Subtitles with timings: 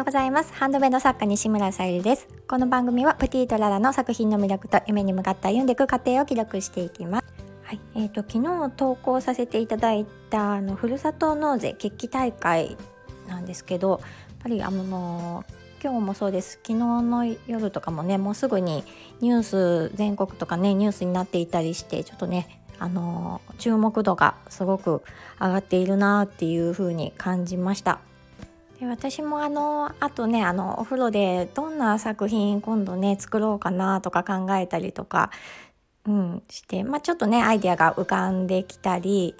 [0.00, 0.54] ようございます。
[0.54, 2.26] ハンドメイド作家西村さゆりです。
[2.48, 7.26] この番組はプティートララの作品の魅力と夢に向かって歩んでいく過程を記録していきます。
[7.64, 12.78] はい、えーと、昨日投稿させていただいたあのふるさと納税決起大会
[13.28, 14.00] なんですけどやっ
[14.42, 15.44] ぱりあの
[15.84, 16.58] 今日もそうです。
[16.62, 18.84] 昨日の夜とかもねもうすぐに
[19.20, 19.42] ニュー
[19.90, 25.02] ス全国とかねニュースになっていたりしてちょっとねあの注目度がすごく
[25.38, 28.00] 上がっているなっていう風に感じました。
[28.80, 35.30] で私もあのあとねあのお風呂でどんな作品今度ね作ろうかなとか考えたりとか、
[36.06, 39.36] うん、して、まあ、ちょっとねアイデアが浮かんできたり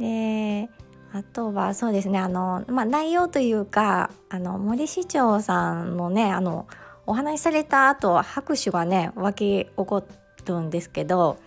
[0.00, 0.68] で
[1.12, 6.66] あとはそうですねあの、まあ、内容というかあの森市長さんのねあの
[7.06, 10.04] お話しされた後拍手がね湧き起こ
[10.46, 11.38] るんですけど、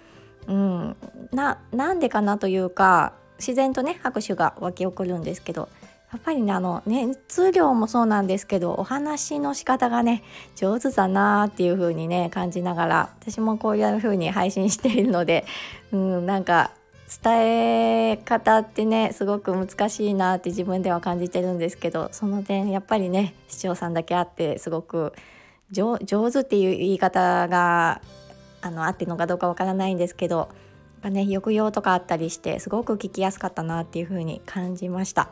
[0.48, 0.96] うん、
[1.34, 5.68] ななんでかなというか自然とね拍手が湧き起こるんですけど
[6.14, 10.24] やっぱりねあの熱量もそうなんですけどお話の仕方がね
[10.56, 15.46] 上手だなっていう風にね感じながら私もこういう風に配信しているので、
[15.92, 16.70] うん、なんか
[17.24, 25.14] 伝え方ってねすごく難しいなって自分では感じてるんですけどその点やっぱりね市長さんだけあってすごく
[25.72, 28.02] 上手っていう言い方が
[28.62, 30.48] あの合ってるのかどうかわからないんですけどやっ
[31.02, 35.30] ぱね抑揚とかあったりしてすごく聞きやすかったなっていう風に感じました。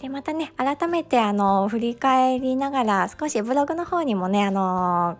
[0.00, 5.18] でまたね改めてあの振り返りながら少しブログの方にもねあの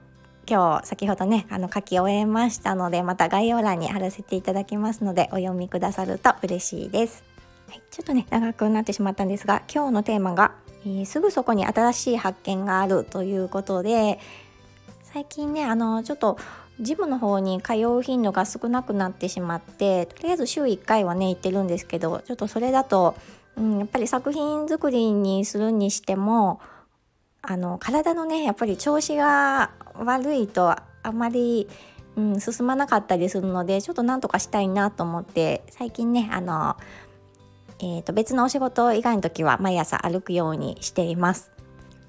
[0.48, 7.24] 今日先ほどねあの書き終えましたのでまた概要欄に貼らせていただきますのでお読みくださると嬉しいです。
[7.68, 10.52] はい、ちょっとね長くなってしまったんですが今日のテーマが、
[10.86, 14.18] えー、すぐそこに新しい発見があるということで
[15.02, 16.38] 最近ねあのちょっと
[16.80, 23.16] ジムの方に通う頻度が少なくなってしまってとりあえず週1回はね行ってるんですけどちょっとそれだと
[23.58, 26.60] うん、やっぱり作品作りにするにしても
[27.42, 31.68] あの体のねやっぱり調子が悪いとあまり、
[32.16, 36.76] うん、進まなかったりするのでちょっとなんとかしたいなと思って最近ねあの、
[37.80, 41.57] えー、と別のお仕事以外の時は毎朝歩くようにしています。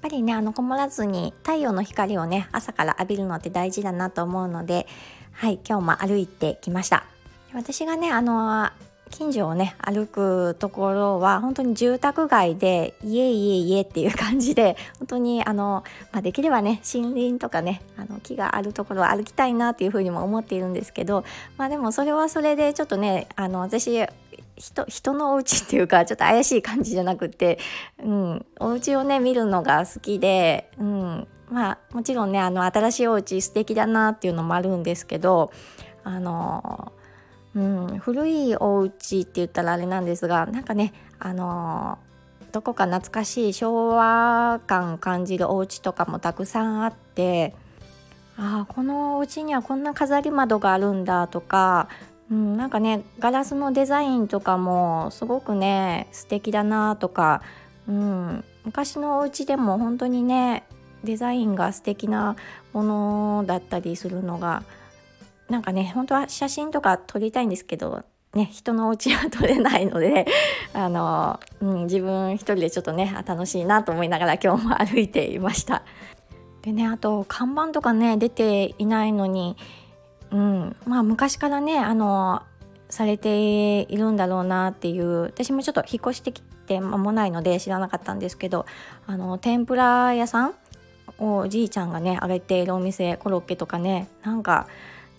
[0.02, 4.86] やっぱりねあのこもらずに太陽の光をね朝から浴びるのって大事だなと思うので
[5.32, 7.04] はい今日も歩いてきました。
[7.52, 8.70] 私がねあの
[9.10, 21.24] 近所をね歩くところは本当に住宅街で家家家っていう感じで本当にあの、まあ、できればね森林とかねあの木があるところを歩きたいなっていうふうにも思っているんですけど
[21.58, 24.06] まあでもそれはそれでちょっとねあの私
[24.60, 27.58] 人人のお家っていうか ちょっと怪しい感じじゃなくて、
[28.04, 35.50] うん、お家をね見るのが好きで、うん、まあもちろんねあの新しいお家素敵だなっていうのもあるんですけど
[36.04, 36.92] あの
[37.54, 41.98] うん、古いお家って言ったらあれなんですがなんかねあの、
[42.52, 47.54] どこか懐かしい昭和感感じるお家とかもたくさんあって
[48.36, 51.88] ああこのお家にはこんな飾り窓があるんだとか、
[52.30, 57.42] うん、なんかねガラスのデザインとかもすごくね素敵だなとか、
[57.88, 60.64] うん、昔のお家でも本当にね
[61.02, 62.36] デザインが素敵な
[62.72, 64.62] ものだったりするのが
[65.48, 68.04] なんかね本当は写真とか撮りたいんですけど
[68.34, 70.26] ね人のお家は撮れないので
[70.72, 75.82] あの、うん、自分一人でちょっとね楽しいなと思いながら今日も歩いていました。
[76.62, 79.56] でねあと看板とかね出ていないのに、
[80.32, 82.42] うん、まあ昔からねあの
[82.88, 88.66] されているんだろうなっていう私もちょっと引っ越してきて間もないので知らなかったんですけど
[89.06, 90.54] あの天ぷら屋さん
[91.18, 94.66] をおじいちゃんがねあげているお店コロッケとかねなんか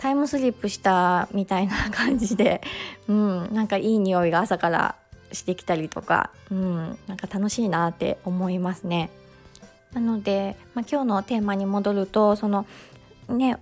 [0.02, 2.62] タイムスリップしたみたいな感じで、
[3.08, 4.96] うん、なんかいい匂いが朝から
[5.32, 9.12] してきたりとか、うん、なんか楽しいなって思いますね。
[9.94, 12.66] なので、まあ、今日のテーマに戻るとその
[13.30, 13.60] ね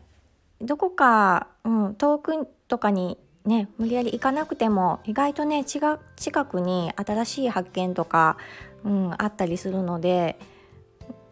[0.61, 5.97] どこか、うん、遠くとかにね無理やり行かなくても意外とね近
[6.45, 8.37] くに新しい発見とか、
[8.83, 10.37] うん、あったりするので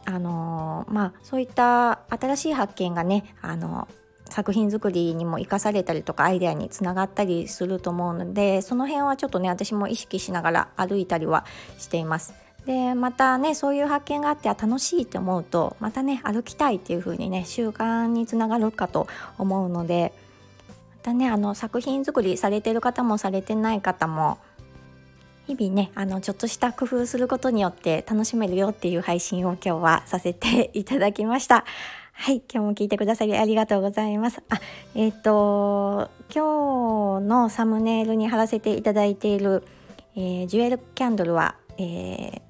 [0.05, 3.87] あのー、まあそういった新しい発見がねあの
[4.29, 11.45] 作品作りにも生かされたりとかアイデアにつながったりすると思うのでその辺はちょっとね私も意識しながら歩いたりは
[11.77, 12.46] しています。
[12.67, 20.11] でまたねそういう発見があって楽しいって思うとまたね歩きたいっていう風にね習慣につながるかと思うので
[20.67, 24.37] またねあの作品作りされてる方もされてない方も
[25.47, 31.63] 日々ねあのちょっとした工夫することによって楽しめるよっていう配信を今日はさせていただきました。
[32.11, 34.41] はい、今日も聞いてくださりありがとうございます。
[34.49, 34.59] あ、
[34.95, 39.63] えっ、ー、と、今日のサムネイルに貼らせていただいている、
[40.15, 42.41] えー、ジュエルキャンドルは、えー、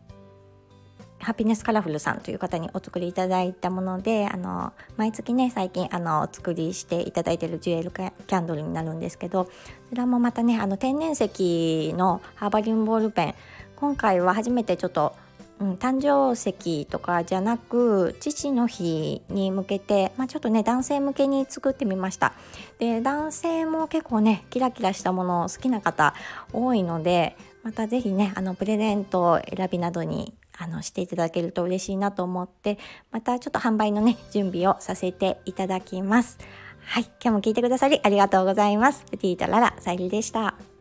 [1.19, 9.51] ハピネスカラフルさんという方にお作りいただいたものであの毎月ね最近あのお作りしていただいてるジュエルキャンドルになるんですけどそ
[9.89, 13.35] ちらもまたねあの天然石のハーバリンボールペン。
[13.75, 15.15] 今回は初めてちょっと
[15.59, 22.33] うん、誕生石とかじゃなく父の日に向けて、まあ、ちょっとね男性向けに作ってみました。
[22.77, 26.13] で男性も結構ねキラキラしたもの好きな方
[26.53, 32.77] 多いのでまた是非ねあのプレゼント選びなどにあのしていただけると嬉しいなと思って
[33.11, 36.37] またちょっと販売のね準備をさせていただきます。
[36.85, 37.03] はい。
[37.03, 39.03] 今日も聞いてくださりありがとうございます。
[39.11, 40.76] プティとララさゆりでした。